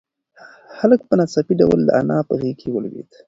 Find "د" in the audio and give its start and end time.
1.85-1.89